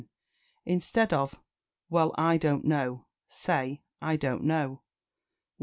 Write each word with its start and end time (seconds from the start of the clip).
Instead 0.65 1.13
of 1.13 1.39
"Well, 1.87 2.11
I 2.17 2.37
don't 2.37 2.65
know," 2.65 3.05
say 3.29 3.83
"I 4.01 4.15
don't 4.15 4.41
know." 4.43 4.79
158. 4.79 4.81